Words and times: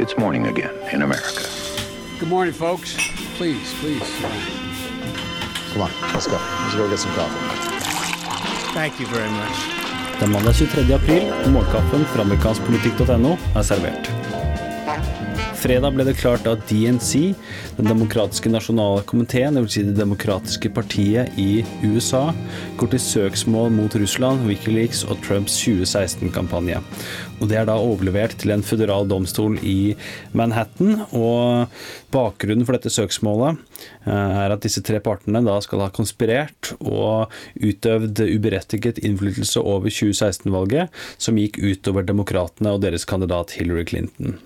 It's 0.00 0.16
morning 0.16 0.46
again 0.46 0.74
in 0.94 1.02
America. 1.02 1.44
Good 2.18 2.30
morning, 2.30 2.54
folks. 2.54 2.96
Please, 3.36 3.74
please. 3.80 4.00
Come 5.72 5.82
on, 5.82 5.90
let's 6.14 6.26
go. 6.26 6.38
Let's 6.62 6.74
go 6.74 6.88
get 6.88 6.98
some 6.98 7.12
coffee. 7.12 8.72
Thank 8.72 8.98
you 8.98 9.06
very 9.06 9.30
much. 9.30 9.56
Den 10.20 10.32
mandag 10.32 10.54
23. 10.54 10.94
april, 10.94 11.52
morgenkaffen 11.52 12.04
fra 12.04 12.22
amerikanskpolitikk.no 12.22 13.36
er 13.56 13.62
servert. 13.62 14.10
Fredag 15.60 15.92
ble 15.92 16.06
det 16.08 16.16
klart 16.16 16.46
at 16.48 16.62
DNC, 16.70 17.34
Den 17.76 17.88
demokratiske 17.90 18.48
nasjonale 18.48 19.02
komiteen, 19.08 19.58
dvs. 19.58 19.74
Si 19.74 19.82
det 19.84 19.92
demokratiske 19.98 20.70
partiet 20.72 21.36
i 21.40 21.60
USA, 21.84 22.30
går 22.80 22.94
til 22.94 23.02
søksmål 23.04 23.68
mot 23.76 23.96
Russland, 24.00 24.46
Wikileaks 24.48 25.04
og 25.04 25.20
Trumps 25.26 25.58
2016-kampanje. 25.60 26.80
Og 27.40 27.48
Det 27.48 27.60
er 27.60 27.68
da 27.68 27.76
overlevert 27.76 28.38
til 28.40 28.54
en 28.56 28.64
føderal 28.64 29.08
domstol 29.08 29.58
i 29.60 29.94
Manhattan. 30.32 31.04
og 31.12 31.68
Bakgrunnen 32.10 32.64
for 32.64 32.74
dette 32.76 32.90
søksmålet 32.90 33.60
eh, 34.08 34.10
er 34.10 34.50
at 34.50 34.64
disse 34.64 34.82
tre 34.82 34.98
partene 35.00 35.44
da 35.44 35.60
skal 35.60 35.84
ha 35.84 35.92
konspirert 35.92 36.72
og 36.80 37.30
utøvd 37.60 38.24
uberettiget 38.32 38.98
innflytelse 39.04 39.60
over 39.60 39.92
2016-valget, 39.92 40.88
som 41.18 41.36
gikk 41.36 41.60
utover 41.60 42.02
demokratene 42.02 42.72
og 42.72 42.80
deres 42.82 43.04
kandidat 43.04 43.60
Hillary 43.60 43.84
Clinton. 43.84 44.40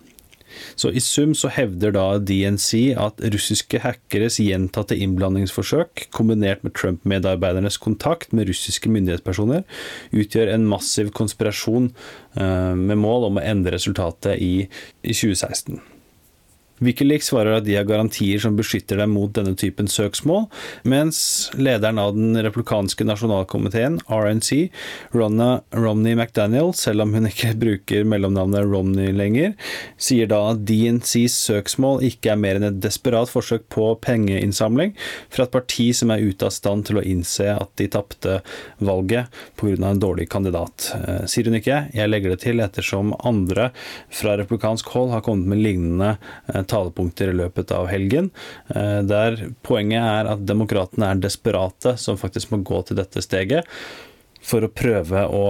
Så 0.77 0.91
i 0.95 1.03
sum 1.03 1.35
så 1.39 1.51
hevder 1.53 1.95
da 1.95 2.07
DNC 2.19 2.95
at 3.01 3.23
russiske 3.35 3.81
hackeres 3.85 4.41
gjentatte 4.43 4.99
innblandingsforsøk, 4.99 6.09
kombinert 6.15 6.65
med 6.67 6.75
Trump-medarbeidernes 6.79 7.79
kontakt 7.83 8.35
med 8.37 8.49
russiske 8.51 8.91
myndighetspersoner, 8.93 9.65
utgjør 10.15 10.55
en 10.55 10.69
massiv 10.71 11.13
konspirasjon 11.17 11.91
eh, 12.39 12.75
med 12.79 13.01
mål 13.01 13.31
om 13.31 13.41
å 13.41 13.45
endre 13.45 13.77
resultatet 13.79 14.39
i, 14.43 14.55
i 15.03 15.15
2016. 15.15 15.83
Wikileaks 16.85 17.31
svarer 17.31 17.59
at 17.59 17.67
de 17.67 17.77
har 17.79 17.87
garantier 17.89 18.41
som 18.43 18.57
beskytter 18.59 19.01
dem 19.01 19.15
mot 19.17 19.33
denne 19.35 19.55
typen 19.59 19.89
søksmål, 19.91 20.47
mens 20.89 21.19
lederen 21.57 22.01
av 22.03 22.15
den 22.17 22.37
republikanske 22.45 23.07
nasjonalkomiteen, 23.07 24.01
RNC, 24.09 24.69
Ronna 25.15 25.63
Romney 25.75 26.15
McDaniel, 26.17 26.73
selv 26.77 27.07
om 27.07 27.15
hun 27.17 27.29
ikke 27.31 27.55
bruker 27.61 28.07
mellomnavnet 28.09 28.67
Romney 28.69 29.13
lenger, 29.15 29.55
sier 29.97 30.29
da 30.31 30.41
at 30.53 30.65
DNCs 30.69 31.37
søksmål 31.49 32.03
ikke 32.09 32.35
er 32.35 32.41
mer 32.41 32.61
enn 32.61 32.69
et 32.69 32.81
desperat 32.85 33.31
forsøk 33.33 33.67
på 33.73 33.91
pengeinnsamling 34.05 34.95
fra 35.33 35.47
et 35.47 35.55
parti 35.55 35.91
som 35.97 36.13
er 36.15 36.25
ute 36.25 36.47
av 36.47 36.55
stand 36.55 36.89
til 36.89 37.01
å 37.01 37.07
innse 37.07 37.49
at 37.55 37.73
de 37.81 37.89
tapte 37.93 38.41
valget 38.85 39.33
pga. 39.61 39.75
en 39.89 40.01
dårlig 40.01 40.29
kandidat. 40.31 40.93
Eh, 40.95 41.25
sier 41.27 41.49
hun 41.49 41.59
ikke. 41.59 41.89
Jeg 41.95 42.11
legger 42.11 42.35
det 42.35 42.41
til 42.45 42.61
ettersom 42.61 43.15
andre 43.25 43.71
fra 44.13 44.37
republikansk 44.39 44.89
hold 44.95 45.11
har 45.15 45.25
kommet 45.25 45.49
med 45.51 45.63
lignende 45.65 46.17
eh, 46.53 46.63
talepunkter 46.75 47.31
i 47.31 47.39
løpet 47.43 47.75
av 47.75 47.89
helgen. 47.93 48.33
Eh, 48.75 49.01
der 49.07 49.39
poenget 49.67 50.03
er 50.03 50.33
at 50.35 50.49
demokratene 50.49 51.13
er 51.13 51.23
desperate 51.23 51.97
som 52.01 52.21
faktisk 52.21 52.53
må 52.53 52.65
gå 52.67 52.83
til 52.89 53.01
dette 53.01 53.23
steget 53.25 53.71
for 54.45 54.65
å 54.65 54.73
prøve 54.73 55.25
å, 55.33 55.45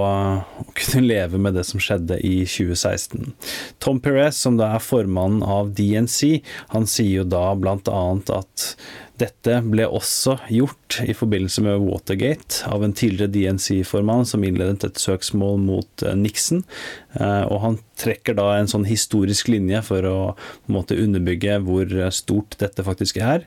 kunne 0.79 1.07
leve 1.13 1.41
med 1.43 1.57
det 1.59 1.67
som 1.69 1.83
skjedde 1.83 2.21
i 2.23 2.45
2016. 2.47 3.33
Tom 3.83 4.01
Perez, 4.03 4.39
som 4.39 4.59
da 4.61 4.75
er 4.77 4.85
formannen 4.85 5.43
av 5.43 5.73
DNC, 5.77 6.45
han 6.75 6.87
sier 6.91 7.23
jo 7.23 7.29
da 7.29 7.49
bl.a. 7.59 8.05
at 8.39 8.69
dette 9.21 9.61
ble 9.71 9.87
også 9.87 10.39
gjort 10.51 10.99
i 11.05 11.15
forbindelse 11.15 11.63
med 11.63 11.85
Watergate 11.87 12.67
av 12.67 12.83
en 12.83 12.95
tidligere 12.97 13.31
DNC-formann 13.31 14.27
som 14.27 14.43
innledet 14.47 14.87
et 14.89 14.99
søksmål 15.01 15.61
mot 15.63 16.03
eh, 16.03 16.17
Nixon. 16.19 16.65
Eh, 17.15 17.45
og 17.47 17.61
han 17.63 17.79
trekker 18.01 18.35
da 18.35 18.49
en 18.57 18.71
sånn 18.71 18.87
historisk 18.89 19.53
linje 19.53 19.79
for 19.87 20.07
å 20.09 20.17
måte 20.73 20.99
underbygge 20.99 21.61
hvor 21.63 21.93
stort 22.15 22.57
dette 22.59 22.83
faktisk 22.87 23.21
er. 23.23 23.45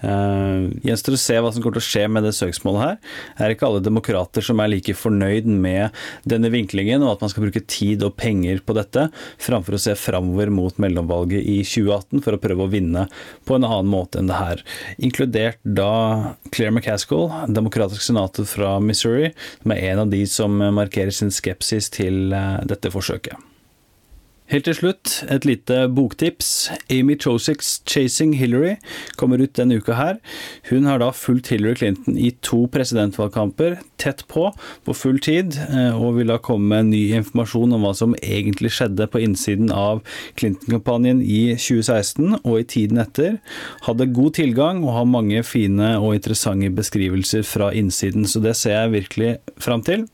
Uh, 0.00 0.72
Gjenstår 0.86 1.16
å 1.16 1.20
se 1.20 1.36
hva 1.36 1.50
som 1.52 1.60
kommer 1.60 1.76
til 1.76 1.84
å 1.84 1.88
skje 1.90 2.04
med 2.12 2.24
det 2.24 2.32
søksmålet 2.38 2.84
her. 2.84 2.96
Det 3.36 3.44
er 3.44 3.54
ikke 3.54 3.68
alle 3.68 3.82
demokrater 3.84 4.44
som 4.44 4.62
er 4.62 4.72
like 4.72 4.94
fornøyd 4.96 5.50
med 5.50 6.00
denne 6.28 6.48
vinklingen, 6.52 7.04
og 7.04 7.16
at 7.16 7.26
man 7.26 7.32
skal 7.32 7.44
bruke 7.44 7.64
tid 7.68 8.06
og 8.06 8.16
penger 8.20 8.62
på 8.64 8.76
dette, 8.78 9.08
framfor 9.42 9.76
å 9.76 9.82
se 9.84 9.96
framover 10.00 10.52
mot 10.54 10.80
mellomvalget 10.80 11.44
i 11.44 11.60
2018 11.60 12.24
for 12.24 12.36
å 12.36 12.42
prøve 12.42 12.64
å 12.64 12.72
vinne 12.72 13.04
på 13.44 13.58
en 13.58 13.68
annen 13.68 13.92
måte 13.92 14.20
enn 14.20 14.30
det 14.30 14.40
her 14.40 14.64
inkludert 15.10 15.60
da 15.66 16.36
Claire 16.54 16.72
McCaskill, 16.72 17.28
demokratisk 17.50 18.06
senator 18.06 18.48
fra 18.48 18.78
Missouri, 18.80 19.34
som 19.60 19.74
er 19.76 19.84
en 19.90 20.06
av 20.06 20.10
de 20.14 20.24
som 20.30 20.56
markerer 20.78 21.12
sin 21.14 21.34
skepsis 21.34 21.90
til 21.92 22.30
eh, 22.32 22.60
dette 22.70 22.92
forsøket. 22.94 23.50
Helt 24.50 24.66
til 24.66 24.74
slutt, 24.74 25.12
et 25.30 25.44
lite 25.46 25.84
boktips. 25.94 26.72
Amy 26.90 27.14
Chosiks 27.14 27.82
'Chasing 27.86 28.34
Hillary' 28.34 28.80
kommer 29.16 29.38
ut 29.38 29.54
denne 29.54 29.76
uka 29.78 29.94
her. 29.94 30.18
Hun 30.70 30.88
har 30.90 30.98
da 30.98 31.12
fulgt 31.14 31.52
Hillary 31.54 31.76
Clinton 31.78 32.18
i 32.18 32.32
to 32.42 32.66
presidentvalgkamper, 32.66 33.78
tett 34.02 34.24
på, 34.30 34.48
på 34.86 34.96
full 34.96 35.20
tid, 35.22 35.58
eh, 35.68 35.94
og 35.94 36.18
vil 36.18 36.32
da 36.32 36.40
komme 36.42 36.70
med 36.70 36.90
ny 36.90 37.02
informasjon 37.18 37.76
om 37.76 37.86
hva 37.86 37.92
som 37.96 38.16
egentlig 38.18 38.72
skjedde 38.74 39.06
på 39.10 39.22
innsiden 39.22 39.70
av 39.74 40.02
Clinton-kampanjen 40.40 41.22
i 41.22 41.54
2016 41.54 42.40
og 42.40 42.56
i 42.58 42.66
tiden 42.74 43.00
etter. 43.02 43.38
Hadde 43.86 44.10
god 44.10 44.36
tilgang 44.40 44.82
og 44.84 44.94
har 44.98 45.08
mange 45.08 45.44
fine 45.46 45.92
og 46.00 46.16
interessante 46.18 46.72
beskrivelser 46.74 47.46
fra 47.46 47.70
innsiden, 47.76 48.26
så 48.26 48.42
det 48.42 48.56
ser 48.58 48.76
jeg 48.76 48.94
virkelig 48.96 49.32
fram 49.62 49.84
til. 49.86 50.08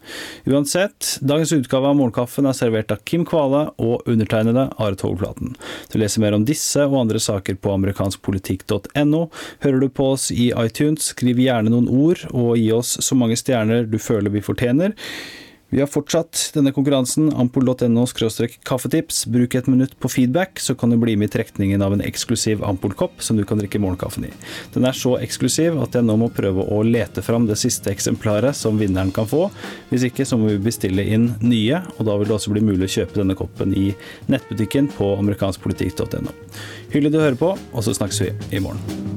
Uansett, 0.48 1.16
dagens 1.24 1.54
utgave 1.56 1.88
av 1.88 1.98
Morgenkaffen 1.98 2.48
er 2.48 2.56
servert 2.56 2.92
av 2.92 3.02
Kim 3.08 3.24
Kvale 3.26 3.68
og 3.80 4.04
under 4.04 4.26
undertegnede 4.26 4.70
Are 4.78 4.94
Togflaten. 4.94 5.54
Du 5.92 5.98
leser 5.98 6.20
mer 6.20 6.34
om 6.34 6.44
disse 6.44 6.82
og 6.86 6.98
andre 7.00 7.20
saker 7.20 7.56
på 7.60 7.72
amerikanskpolitikk.no. 7.74 9.22
Hører 9.62 9.80
du 9.80 9.88
på 9.88 10.10
oss 10.14 10.30
i 10.32 10.50
iTunes, 10.56 11.12
skriv 11.12 11.38
gjerne 11.40 11.70
noen 11.70 11.88
ord, 11.88 12.24
og 12.32 12.56
gi 12.58 12.70
oss 12.74 12.96
så 13.04 13.16
mange 13.18 13.36
stjerner 13.38 13.75
du 13.84 13.98
føler 14.00 14.32
vi 14.32 14.44
fortjener. 14.44 14.96
Vi 15.68 15.80
har 15.82 15.88
fortsatt 15.90 16.52
denne 16.54 16.70
konkurransen, 16.70 17.26
ampol.no 17.34 18.04
kaffetips. 18.64 19.24
Bruk 19.26 19.56
et 19.58 19.66
minutt 19.66 19.96
på 19.98 20.08
feedback, 20.08 20.60
så 20.62 20.76
kan 20.78 20.90
du 20.90 20.96
bli 20.96 21.16
med 21.18 21.32
i 21.32 21.32
trekningen 21.34 21.82
av 21.82 21.96
en 21.96 22.04
eksklusiv 22.06 22.62
Ampol-kopp 22.64 23.18
som 23.18 23.36
du 23.36 23.42
kan 23.44 23.58
drikke 23.58 23.80
morgenkaffen 23.82 24.28
i. 24.28 24.32
Den 24.76 24.86
er 24.86 24.94
så 24.94 25.16
eksklusiv 25.18 25.80
at 25.82 25.98
jeg 25.98 26.06
nå 26.06 26.16
må 26.22 26.30
prøve 26.30 26.62
å 26.62 26.80
lete 26.86 27.24
fram 27.26 27.48
det 27.50 27.58
siste 27.58 27.90
eksemplaret 27.90 28.54
som 28.54 28.78
vinneren 28.78 29.10
kan 29.10 29.26
få. 29.26 29.48
Hvis 29.90 30.06
ikke 30.06 30.28
så 30.28 30.38
må 30.38 30.52
vi 30.54 30.62
bestille 30.68 31.02
inn 31.02 31.32
nye, 31.42 31.82
og 31.98 32.06
da 32.06 32.14
vil 32.14 32.30
det 32.30 32.38
også 32.38 32.54
bli 32.54 32.62
mulig 32.62 32.86
å 32.86 32.94
kjøpe 33.00 33.18
denne 33.18 33.38
koppen 33.38 33.74
i 33.74 33.88
nettbutikken 34.30 34.92
på 34.94 35.16
amerikanskpolitikk.no. 35.18 36.30
Hyggelig 36.94 37.16
du 37.16 37.20
hører 37.24 37.42
på, 37.42 37.56
og 37.58 37.82
så 37.82 37.96
snakkes 37.98 38.22
vi 38.22 38.34
i 38.54 38.62
morgen. 38.62 39.15